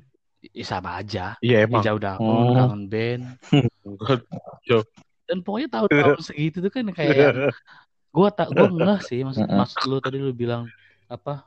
I- 0.52 0.62
sama 0.62 1.00
aja. 1.00 1.40
iya 1.40 1.64
emang 1.64 1.80
Hijau 1.80 1.96
daun, 1.96 2.20
Hmm. 2.20 2.52
kangen 2.54 2.84
band. 2.88 3.24
Dan 5.24 5.38
pokoknya 5.40 5.68
tahun-tahun 5.70 6.20
segitu 6.22 6.60
tuh 6.60 6.68
kan 6.68 6.90
kayak 6.92 7.16
yang 7.16 7.36
gua 8.12 8.28
tak 8.28 8.52
gua 8.52 8.68
enggak 8.68 9.00
sih 9.04 9.22
maksud 9.22 9.46
maksud 9.46 9.80
lu 9.86 10.00
tadi 10.00 10.18
lu 10.18 10.34
bilang 10.34 10.66
apa 11.08 11.46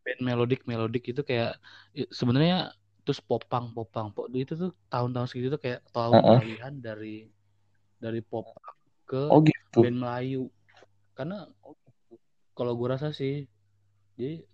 band 0.00 0.20
melodik 0.20 0.62
melodik 0.64 1.04
itu 1.04 1.20
kayak 1.20 1.58
i- 1.92 2.08
sebenarnya 2.08 2.70
terus 3.02 3.18
popang 3.18 3.68
popang 3.72 4.08
pop 4.08 4.28
itu 4.30 4.54
tuh 4.54 4.70
tahun-tahun 4.86 5.26
segitu 5.26 5.48
tuh 5.50 5.60
kayak 5.60 5.80
tahu 5.90 6.12
Mm-mm. 6.14 6.38
peralihan 6.38 6.74
dari 6.74 7.26
dari 7.98 8.20
popang 8.22 8.54
ke 9.04 9.22
oh 9.26 9.40
gitu 9.40 9.82
band 9.82 9.98
Melayu 9.98 10.46
karena 11.18 11.50
kalau 12.54 12.78
gua 12.78 12.94
rasa 12.94 13.10
sih 13.10 13.42
jadi 14.14 14.46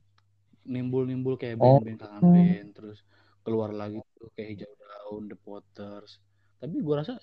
nimbul-nimbul 0.64 1.37
kayak 1.37 1.61
Oh. 1.61 1.76
band-band 1.76 2.00
kangen 2.00 2.25
band 2.33 2.68
terus 2.73 2.99
keluar 3.44 3.68
lagi 3.76 4.00
tuh 4.16 4.33
kayak 4.33 4.64
hijau 4.64 4.73
daun 4.80 5.28
The 5.28 5.37
Potters 5.37 6.16
tapi 6.56 6.80
gua 6.80 7.04
rasa 7.04 7.21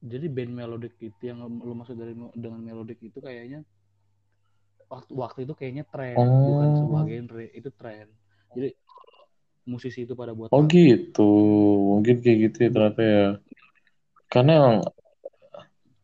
jadi 0.00 0.24
band 0.32 0.56
melodik 0.56 0.96
itu 1.04 1.20
yang 1.28 1.44
lu 1.44 1.76
maksud 1.76 2.00
dari 2.00 2.16
dengan 2.32 2.60
melodik 2.64 2.96
itu 3.04 3.20
kayaknya 3.20 3.60
waktu 4.88 5.12
waktu 5.12 5.38
itu 5.44 5.52
kayaknya 5.52 5.84
tren 5.84 6.16
bukan 6.16 6.68
Oh. 6.72 6.78
sebuah 6.80 7.02
genre 7.04 7.44
itu 7.52 7.68
tren 7.76 8.08
jadi 8.56 8.72
musisi 9.68 10.08
itu 10.08 10.16
pada 10.16 10.32
buat 10.32 10.48
oh 10.48 10.64
lagu. 10.64 10.72
gitu 10.72 11.28
mungkin 11.92 12.24
kayak 12.24 12.38
gitu 12.48 12.56
ya 12.64 12.70
ternyata 12.72 13.02
ya 13.04 13.26
karena 14.32 14.80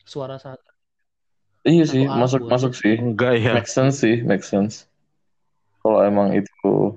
suara 0.05 0.37
saat 0.37 0.61
iya 1.65 1.85
sih 1.89 2.05
album. 2.05 2.21
masuk 2.21 2.41
masuk 2.47 2.73
sih. 2.77 2.95
Enggak 3.01 3.41
ya. 3.41 3.53
Make 3.57 3.69
sense 3.69 4.05
sih 4.05 4.21
make 4.21 4.45
sense. 4.45 4.85
Kalau 5.81 6.05
emang 6.05 6.37
itu. 6.37 6.97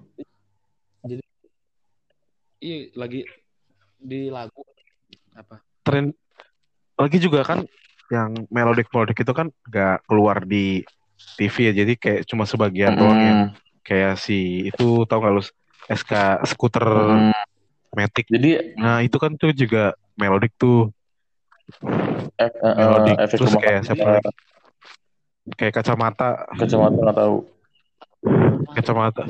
Iya 2.58 2.78
lagi 2.98 3.24
di 3.98 4.28
lagu 4.28 4.64
apa? 5.38 5.64
Tren 5.86 6.12
lagi 6.98 7.18
juga 7.22 7.46
kan 7.46 7.64
yang 8.10 8.34
melodik 8.50 8.90
melodik 8.90 9.22
itu 9.22 9.34
kan 9.36 9.52
nggak 9.68 10.08
keluar 10.08 10.42
di 10.44 10.82
TV 11.38 11.72
ya 11.72 11.74
jadi 11.84 11.94
kayak 11.98 12.22
cuma 12.28 12.44
sebagian 12.44 12.98
doang 12.98 13.20
ya. 13.20 13.34
Kayak 13.88 14.20
si 14.20 14.68
itu 14.68 15.08
tau 15.08 15.24
gak 15.24 15.32
lu 15.32 15.44
SK 15.88 16.44
skuter 16.44 16.88
Mm. 16.88 17.32
Matic. 17.96 18.28
Jadi 18.28 18.76
nah 18.76 19.00
itu 19.00 19.16
kan 19.16 19.34
tuh 19.40 19.56
juga 19.56 19.96
melodik 20.20 20.52
tuh. 20.60 20.92
Eh, 22.38 22.52
melodik 22.62 23.16
eh, 23.16 23.24
efek 23.26 23.38
terus 23.40 23.54
kayak 23.58 23.82
siapa 23.88 24.20
kayak 25.56 25.74
kacamata. 25.80 26.50
Kacamata 26.60 26.98
nggak 26.98 27.18
tahu. 27.18 27.38
Kacamata. 28.76 29.24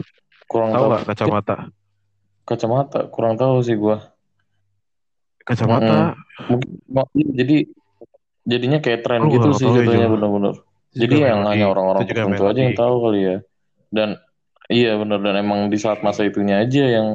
Kurang 0.48 0.70
tahu 0.74 0.86
nggak 0.90 1.04
kacamata? 1.06 1.56
Kacamata 2.48 3.00
kurang 3.12 3.36
tahu 3.36 3.56
sih 3.62 3.76
gua. 3.76 4.02
Kacamata? 5.44 6.16
Mungkin 6.48 6.72
mungkin 6.88 7.28
jadi 7.36 7.58
jadinya 8.48 8.80
kayak 8.80 9.04
tren 9.04 9.28
Lu 9.28 9.36
gitu 9.36 9.50
sih 9.60 9.68
ya, 9.68 9.84
jatuhnya 9.84 10.08
bener-bener. 10.08 10.56
Itu 10.96 11.04
jadi 11.04 11.14
juga 11.20 11.28
yang 11.28 11.42
hanya 11.46 11.66
orang-orang 11.68 12.02
tertentu 12.08 12.44
aja 12.48 12.62
yang 12.64 12.78
tahu 12.80 12.96
kali 13.04 13.20
ya. 13.20 13.38
Dan 13.92 14.10
iya 14.72 14.96
bener 14.96 15.20
dan 15.20 15.36
emang 15.40 15.68
di 15.68 15.78
saat 15.80 16.00
masa 16.02 16.24
itunya 16.24 16.64
aja 16.64 16.84
yang 16.88 17.08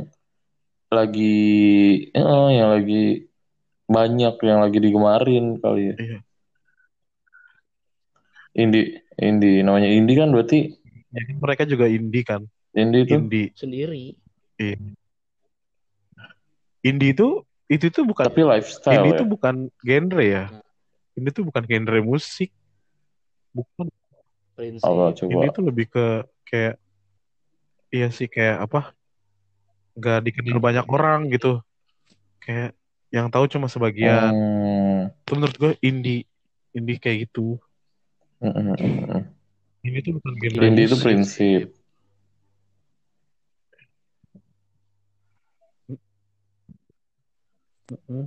lagi 0.93 1.45
eh, 2.13 2.49
yang 2.53 2.69
lagi 2.77 3.33
banyak 3.89 4.35
yang 4.45 4.61
lagi 4.61 4.79
digemarin 4.79 5.57
kali 5.61 5.83
ya. 5.93 5.97
Iya. 5.97 6.19
Indie 8.53 9.01
indie 9.17 9.65
namanya 9.65 9.89
indie 9.89 10.17
kan 10.17 10.29
berarti 10.29 10.77
jadi 11.13 11.33
mereka 11.37 11.63
juga 11.69 11.85
indie 11.93 12.25
kan? 12.25 12.49
Indie 12.73 13.05
itu? 13.05 13.15
Indie 13.21 13.49
sendiri. 13.53 14.17
Indie 16.81 17.13
itu 17.13 17.45
itu 17.69 17.87
tuh 17.93 18.05
bukan 18.09 18.33
tapi 18.33 18.43
lifestyle 18.45 18.97
indie 18.97 19.13
ya? 19.13 19.17
itu 19.21 19.25
bukan 19.29 19.55
genre 19.85 20.25
ya? 20.25 20.45
Ini 21.13 21.29
tuh 21.29 21.45
bukan 21.45 21.63
genre 21.69 21.99
musik. 22.01 22.49
Bukan. 23.53 23.93
Prinsip. 24.57 24.89
Apa 24.89 25.13
coba? 25.13 25.31
Ini 25.37 25.47
tuh 25.53 25.63
lebih 25.69 25.87
ke 25.93 26.07
kayak 26.49 26.75
iya 27.93 28.09
sih 28.09 28.29
kayak 28.29 28.65
apa? 28.65 28.97
Nggak 30.01 30.19
dikenal 30.33 30.59
banyak 30.65 30.87
orang 30.89 31.29
gitu. 31.29 31.61
Kayak 32.41 32.73
yang 33.13 33.29
tahu 33.29 33.45
cuma 33.53 33.69
sebagian. 33.69 34.33
Hmm, 34.33 35.01
itu 35.13 35.33
menurut 35.37 35.57
gue 35.61 35.73
indie 35.85 36.25
indie 36.73 36.97
kayak 36.97 37.29
gitu 37.29 37.61
mm, 38.43 38.53
mm, 38.53 38.75
mm, 38.75 38.97
mm. 39.09 39.23
indie 39.87 40.01
itu 40.03 40.11
bukan 40.19 40.33
genre 40.43 40.63
indie 40.67 40.87
itu 40.91 40.97
prinsip 40.99 41.63
Mm-mm. 47.93 48.25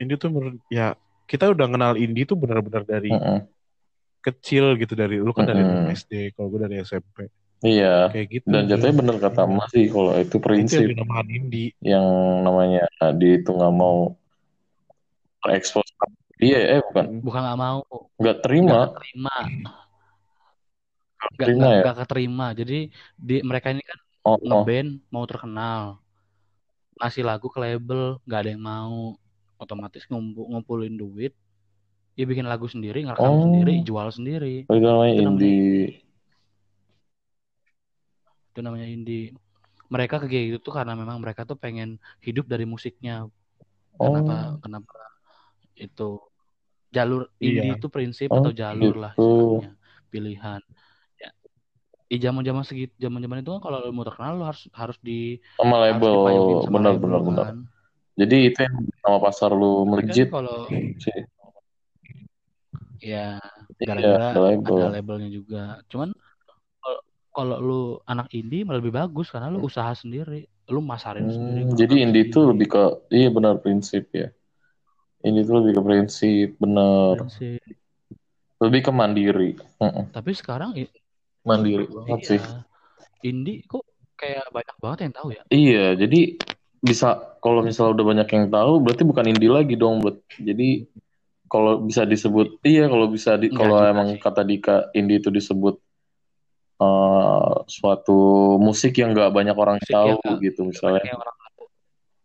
indie 0.00 0.16
tuh 0.16 0.30
menurut 0.32 0.56
ya 0.72 0.96
kita 1.28 1.52
udah 1.52 1.66
kenal 1.68 1.92
indie 1.96 2.24
tuh 2.24 2.36
benar-benar 2.38 2.82
dari 2.84 3.12
Mm, 3.12 3.22
mm. 3.22 3.40
kecil 4.24 4.80
gitu 4.80 4.96
dari 4.96 5.20
lu 5.20 5.32
kan 5.36 5.44
dari 5.44 5.60
Mm-mm. 5.60 5.92
SD 5.92 6.32
kalau 6.32 6.48
gue 6.48 6.60
dari 6.64 6.76
SMP 6.80 7.28
iya 7.60 8.08
kayak 8.08 8.26
gitu 8.40 8.46
dan 8.48 8.68
jatuhnya 8.68 8.94
bener 9.04 9.16
kata 9.20 9.42
Mas 9.44 9.68
sih 9.72 9.86
kalau 9.92 10.16
itu 10.16 10.24
itu 10.24 10.36
yang 10.36 10.44
prinsip 10.44 10.86
dinamakan 10.88 11.28
indie 11.28 11.70
yang 11.84 12.06
namanya 12.40 12.88
dia 13.20 13.32
itu 13.40 13.50
nggak 13.52 13.74
mau 13.74 14.16
terekspos 15.44 15.84
dia 16.40 16.58
eh 16.78 16.82
bukan. 16.82 17.04
Bukan 17.22 17.40
nggak 17.40 17.60
mau. 17.60 17.80
Nggak 18.18 18.36
terima. 18.42 18.74
Nggak 18.74 18.96
terima 19.00 19.36
nggak 21.32 21.48
terima 21.48 21.68
ya? 21.68 21.82
nggak 21.82 21.96
keterima. 22.04 22.46
Jadi 22.52 22.78
di 23.16 23.36
mereka 23.40 23.72
ini 23.72 23.82
kan 23.84 23.98
oh, 24.26 24.36
oh. 24.36 24.38
ngeband 24.40 24.90
mau 25.08 25.24
terkenal. 25.24 25.82
Ngasih 27.00 27.24
lagu 27.26 27.46
ke 27.50 27.58
label 27.58 28.20
nggak 28.28 28.40
ada 28.40 28.50
yang 28.52 28.64
mau. 28.64 29.16
Otomatis 29.56 30.04
ngumpul 30.10 30.50
ngumpulin 30.50 30.94
duit. 30.98 31.32
Dia 32.14 32.26
bikin 32.28 32.46
lagu 32.46 32.70
sendiri 32.70 33.02
ngerekam 33.02 33.26
Oh. 33.26 33.42
sendiri 33.48 33.82
jual 33.82 34.08
sendiri. 34.12 34.56
Itu 34.68 34.78
namanya 34.78 35.12
Itu 35.14 35.22
namanya 35.24 35.40
indie. 35.40 35.86
Itu 38.54 38.60
namanya 38.62 38.86
indie. 38.86 39.26
Mereka 39.90 40.22
kayak 40.26 40.44
gitu 40.54 40.58
tuh 40.70 40.74
karena 40.74 40.94
memang 40.98 41.18
mereka 41.22 41.46
tuh 41.46 41.58
pengen 41.58 41.98
hidup 42.22 42.46
dari 42.46 42.66
musiknya. 42.66 43.26
Kenapa 43.94 44.58
oh. 44.58 44.58
kenapa 44.58 45.13
itu 45.76 46.20
jalur 46.94 47.26
Iya. 47.42 47.62
indie 47.66 47.72
itu 47.78 47.86
prinsip 47.90 48.28
Oh, 48.30 48.38
atau 48.40 48.52
jalur 48.54 48.94
lah 48.94 49.12
gitu. 49.18 49.26
istilahnya 49.26 49.70
pilihan. 50.14 50.60
Ya. 51.18 51.30
Di 52.06 52.16
zaman 52.22 52.42
zaman 52.46 52.62
segitu 52.62 52.94
zaman 53.02 53.18
zaman 53.18 53.42
itu 53.42 53.50
kan 53.58 53.62
kalau 53.62 53.78
lu 53.82 53.90
mau 53.90 54.06
terkenal 54.06 54.38
lu 54.38 54.44
harus 54.46 54.70
harus 54.70 54.98
di 55.02 55.42
sama 55.58 55.76
harus 55.82 55.82
label. 55.82 56.14
sama 56.62 56.78
benar 56.78 56.92
label 56.94 57.02
benar 57.02 57.22
benar. 57.26 57.46
kan? 57.50 57.58
Jadi 58.14 58.36
itu 58.46 58.58
yang 58.62 58.74
nama 59.02 59.18
pasar 59.18 59.50
lu 59.50 59.66
Tapi 59.66 59.82
kan 59.82 59.90
melejit 59.90 60.28
kalau 60.30 60.58
sih. 61.02 61.18
Ya 63.02 63.42
iya 63.82 63.84
gara-gara 63.84 64.28
ada 64.32 64.40
label. 64.54 64.76
ada 64.78 64.86
labelnya 64.94 65.28
juga. 65.28 65.62
Cuman 65.90 66.08
kalau 66.80 67.00
kalau 67.34 67.56
lu 67.58 67.80
anak 68.06 68.30
indie 68.30 68.62
malah 68.62 68.78
lebih 68.78 68.94
bagus 68.94 69.28
karena 69.34 69.50
lu 69.50 69.66
usaha 69.66 69.90
sendiri. 69.92 70.46
Lu 70.70 70.80
masarin 70.80 71.28
sendiri 71.28 71.66
Hmm, 71.66 71.68
lu 71.68 71.76
jadi 71.76 71.94
indie 72.06 72.22
itu 72.30 72.38
sendiri. 72.40 72.50
lebih 72.54 72.66
ke 72.70 72.82
iya 73.12 73.28
benar 73.28 73.54
prinsip 73.60 74.08
ya 74.14 74.30
indie 75.24 75.42
itu 75.42 75.52
lebih 75.56 75.72
ke 75.76 75.82
prinsip 75.82 76.48
benar 76.60 77.16
Prinsip. 77.24 77.60
lebih 78.60 78.80
ke 78.86 78.92
mandiri. 78.94 79.50
Tapi 80.12 80.30
sekarang 80.36 80.76
mandiri 81.42 81.88
banget 81.88 82.20
sih. 82.36 82.40
Iya 82.40 82.64
indie 83.24 83.64
kok 83.64 83.84
kayak 84.20 84.52
banyak 84.52 84.76
banget 84.78 84.98
yang 85.08 85.14
tahu 85.16 85.28
ya? 85.32 85.42
Iya 85.48 85.86
jadi 85.96 86.20
bisa 86.84 87.40
kalau 87.40 87.64
misalnya 87.64 87.96
udah 87.96 88.06
banyak 88.12 88.28
yang 88.28 88.46
tahu 88.52 88.72
berarti 88.84 89.02
bukan 89.08 89.24
indie 89.32 89.48
lagi 89.48 89.72
dong 89.72 90.04
buat 90.04 90.20
jadi 90.36 90.84
kalau 91.48 91.80
bisa 91.80 92.04
disebut 92.04 92.60
iya 92.60 92.84
kalau 92.92 93.08
bisa 93.08 93.40
di, 93.40 93.48
Enggak 93.48 93.56
kalau 93.64 93.76
emang 93.80 94.08
sih. 94.12 94.20
kata 94.20 94.42
Dika 94.44 94.92
indie 94.92 95.16
itu 95.20 95.32
disebut 95.32 95.80
eh, 96.84 97.54
suatu 97.64 98.18
musik 98.60 99.00
yang 99.00 99.16
nggak 99.16 99.32
banyak 99.32 99.56
orang 99.56 99.80
Musik 99.80 99.94
tahu 99.96 100.20
gitu 100.44 100.60
misalnya. 100.68 101.16
orang. 101.16 101.36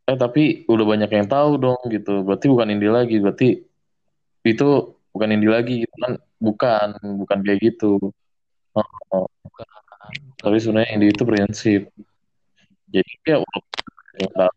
Eh 0.10 0.18
tapi 0.18 0.66
udah 0.66 0.86
banyak 0.90 1.10
yang 1.14 1.28
tahu 1.30 1.62
dong 1.62 1.82
gitu. 1.94 2.26
Berarti 2.26 2.46
bukan 2.50 2.68
indie 2.74 2.90
lagi. 2.90 3.16
Berarti 3.22 3.48
itu 4.42 4.68
bukan 5.14 5.30
indie 5.30 5.52
lagi 5.54 5.86
gitu 5.86 5.96
kan. 6.02 6.14
Bukan 6.42 6.88
bukan 7.22 7.38
kayak 7.46 7.60
gitu. 7.62 8.10
Oh, 8.74 8.88
oh. 9.14 9.26
Bukan, 9.46 9.66
tapi 10.42 10.58
sebenarnya 10.58 10.90
indie 10.98 11.14
itu 11.14 11.24
prinsip. 11.24 11.82
Jadi 12.90 13.12
ya 13.30 13.38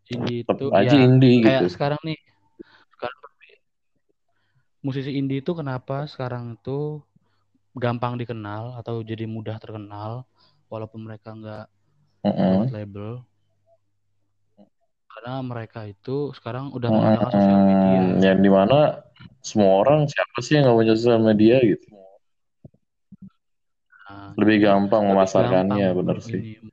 indie 0.09 0.41
tetap 0.41 0.57
itu 0.57 0.65
aja 0.73 0.89
ya 0.89 1.05
indie 1.05 1.33
kayak 1.39 1.61
gitu. 1.61 1.77
sekarang 1.77 2.01
nih 2.01 2.19
sekarang 2.97 3.19
musisi 4.83 5.15
indie 5.15 5.39
itu 5.39 5.55
kenapa 5.55 6.03
sekarang 6.09 6.59
itu 6.59 6.99
gampang 7.73 8.19
dikenal 8.19 8.75
atau 8.77 8.99
jadi 8.99 9.23
mudah 9.23 9.55
terkenal 9.57 10.27
walaupun 10.67 11.07
mereka 11.07 11.31
nggak 11.31 11.65
Mm-mm. 12.27 12.67
lewat 12.67 12.69
label 12.75 13.09
karena 15.13 15.33
mereka 15.41 15.85
itu 15.85 16.33
sekarang 16.33 16.73
udah 16.73 16.89
menggunakan 16.89 17.29
sosial 17.29 17.61
media 17.63 17.99
yang 18.25 18.41
di 18.41 18.49
mana 18.49 18.79
semua 19.39 19.71
orang 19.79 20.09
siapa 20.09 20.37
sih 20.39 20.57
yang 20.57 20.65
nggak 20.65 20.77
punya 20.79 20.93
sosial 20.97 21.21
media 21.21 21.57
gitu 21.61 21.87
Nah, 24.03 24.29
lebih 24.37 24.57
gampang 24.61 25.09
lebih 25.09 25.13
memasarkannya 25.15 25.73
gampang 25.89 25.97
bener 25.97 26.17
sih 26.21 26.37
ini 26.37 26.69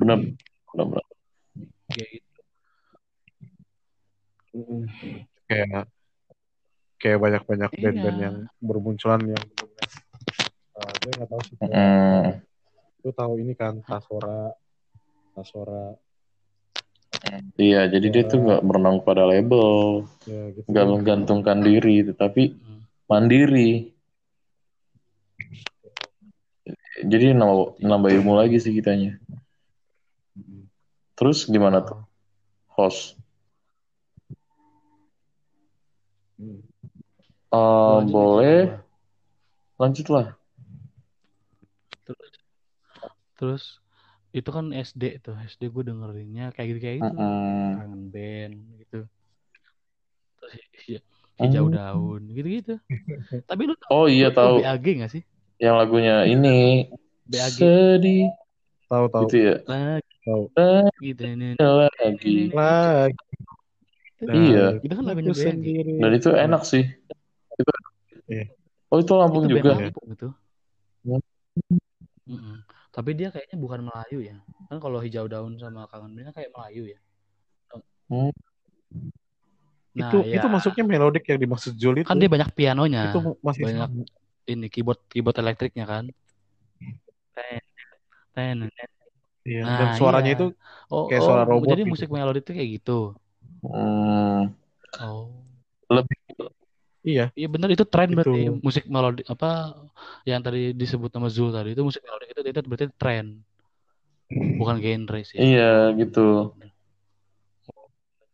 bener 0.00 0.18
bener, 0.72 0.86
bener. 0.88 1.04
kayak 1.92 2.08
gitu. 2.14 2.40
kayak 5.44 5.84
kayak 6.96 7.18
banyak-banyak 7.20 7.70
Iya. 7.70 7.80
band-band 7.84 8.18
yang 8.18 8.36
bermunculan 8.60 9.20
yang 9.28 9.44
uh, 10.78 10.92
gue 11.04 11.10
nggak 11.12 11.28
tahu 11.28 11.42
sih 11.44 11.56
Mm. 11.60 12.40
lu 13.04 13.10
tahu 13.12 13.32
ini 13.36 13.52
kan 13.52 13.84
Tasora 13.84 14.48
Tasora 15.36 15.92
iya 17.56 17.86
jadi 17.86 18.06
dia 18.10 18.22
tuh 18.26 18.38
nggak 18.40 18.62
berenang 18.64 18.98
pada 19.00 19.24
label. 19.24 20.04
Ya 20.26 20.50
gitu. 20.52 20.66
Nggak 20.68 20.86
menggantungkan 20.90 21.58
diri 21.60 22.02
tetapi 22.06 22.42
Hmm. 22.54 22.80
mandiri. 23.06 23.92
Jadi 27.04 27.34
nambah, 27.34 27.76
nambah 27.82 28.10
ilmu 28.16 28.32
lagi 28.38 28.56
sih 28.56 28.72
kitanya. 28.72 29.18
Terus 31.14 31.46
gimana 31.46 31.82
tuh 31.82 32.00
host? 32.74 33.18
Hmm. 36.34 36.58
Eh, 37.54 37.98
Lanjut, 38.02 38.10
boleh 38.10 38.60
lanjut. 38.66 39.78
lanjutlah. 39.78 40.26
Terus. 42.04 42.32
Terus 43.34 43.64
itu 44.34 44.50
kan 44.50 44.74
SD 44.74 45.22
tuh 45.22 45.38
SD 45.46 45.70
gue 45.70 45.82
dengerinnya 45.86 46.50
kayak 46.50 46.68
gitu 46.74 46.80
kayak 46.82 46.96
gitu. 46.98 47.14
Mm-mm. 47.14 47.66
kangen 47.78 48.02
band 48.10 48.56
gitu. 48.82 48.98
Terus 50.38 50.52
hi- 50.84 51.04
hijau 51.38 51.66
daun 51.70 52.22
gitu 52.30 52.48
gitu 52.62 52.74
tapi 53.50 53.62
lu 53.66 53.74
oh 53.90 54.06
iya 54.06 54.30
tahu 54.30 54.62
BAG 54.62 54.86
gak 55.02 55.10
sih? 55.14 55.22
Yang 55.62 55.74
lagunya 55.78 56.16
ini 56.26 56.90
BAG 57.30 57.58
sedih. 57.58 58.30
Tahu 58.90 59.06
tahu 59.10 59.22
gitu 59.30 59.36
ya? 59.38 59.54
Lagi. 59.70 60.14
Tahu 60.26 60.42
gitu 61.02 61.22
ini 61.26 61.48
lagi. 61.58 62.34
Lagi. 62.54 63.14
Iya. 64.24 64.66
itu 64.82 64.94
kan 64.94 65.04
lagunya 65.06 65.30
BAG 65.30 65.42
sendiri. 65.46 65.94
Dan 66.02 66.10
itu 66.14 66.28
enak 66.34 66.62
sih. 66.66 66.84
Itu 67.54 67.70
Iya. 68.24 68.44
oh 68.88 68.98
itu 69.02 69.12
Lampung 69.14 69.44
itu 69.46 69.52
juga 69.58 69.70
Lampung 69.78 70.06
itu 70.10 70.28
Hmm. 71.04 71.20
Mm-mm. 71.20 71.33
Tapi 73.04 73.20
dia 73.20 73.28
kayaknya 73.28 73.60
bukan 73.60 73.84
Melayu 73.84 74.32
ya. 74.32 74.40
Kan 74.72 74.80
kalau 74.80 74.96
hijau 74.96 75.28
daun 75.28 75.60
sama 75.60 75.84
kangen 75.92 76.16
kan 76.24 76.40
kayak 76.40 76.56
Melayu 76.56 76.96
ya. 76.96 76.98
Hmm. 78.08 78.32
nah 79.92 80.08
itu 80.08 80.24
ya. 80.24 80.40
itu 80.40 80.46
masuknya 80.48 80.84
melodik 80.88 81.28
yang 81.28 81.36
dimaksud 81.36 81.76
Jul 81.76 82.00
itu. 82.00 82.08
Kan 82.08 82.16
dia 82.16 82.32
banyak 82.32 82.48
pianonya. 82.56 83.12
Itu 83.12 83.36
masih 83.44 83.68
banyak 83.68 84.08
ini 84.48 84.72
keyboard 84.72 85.04
keyboard 85.12 85.36
elektriknya 85.36 85.84
kan. 85.84 86.08
Ten 87.36 87.60
ten 88.32 88.56
ten. 88.72 88.88
Iya, 89.44 89.60
Nah, 89.60 89.76
dan 89.76 89.88
suaranya 90.00 90.32
iya. 90.32 90.38
itu 90.40 90.46
oh, 90.88 91.04
Kayak 91.04 91.20
oh, 91.20 91.26
suara 91.28 91.42
robot 91.44 91.68
jadi 91.68 91.84
gitu. 91.84 91.92
musik 91.92 92.08
melodi 92.08 92.40
itu 92.40 92.52
kayak 92.56 92.68
gitu? 92.80 93.12
Hmm, 93.60 94.56
oh. 95.04 95.28
Lebih 95.92 96.16
iya. 97.04 97.24
Iya 97.36 97.48
bener 97.52 97.68
itu 97.76 97.84
tren 97.84 98.08
Itu. 98.10 98.16
berarti 98.16 98.40
musik 98.64 98.84
melodi 98.88 99.22
apa 99.28 99.76
yang 100.24 100.40
tadi 100.40 100.72
disebut 100.72 101.10
nama 101.12 101.28
Zul 101.28 101.52
tadi 101.52 101.76
itu 101.76 101.82
musik 101.84 102.02
melodi 102.02 102.26
itu 102.32 102.40
itu 102.40 102.60
berarti 102.64 102.86
tren 102.96 103.26
bukan 104.58 104.76
genre 104.80 105.20
sih. 105.22 105.38
Iya 105.38 105.92
gitu. 106.00 106.56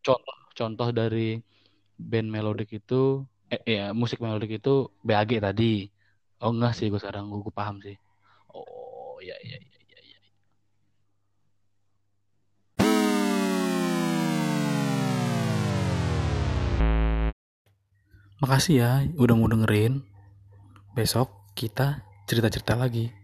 Contoh 0.00 0.36
contoh 0.56 0.88
dari 0.94 1.36
band 2.00 2.28
melodik 2.32 2.72
itu 2.80 3.26
eh 3.52 3.60
ya 3.66 3.84
musik 3.92 4.22
melodik 4.24 4.62
itu 4.62 4.88
BAG 5.04 5.42
tadi. 5.42 5.90
Oh 6.40 6.50
enggak 6.54 6.72
sih 6.72 6.88
gue 6.88 6.96
sekarang 6.96 7.28
gue, 7.28 7.52
paham 7.52 7.76
sih. 7.84 7.96
Oh 8.56 9.20
iya 9.20 9.36
iya 9.44 9.58
iya. 9.60 9.69
Makasih 18.40 18.74
ya 18.80 18.90
udah 19.20 19.34
mau 19.36 19.52
dengerin. 19.52 20.00
Besok 20.96 21.28
kita 21.52 22.08
cerita-cerita 22.24 22.72
lagi. 22.72 23.19